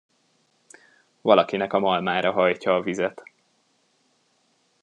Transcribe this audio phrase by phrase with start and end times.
[1.21, 3.23] Valakinek a malmára hajtja a vizet.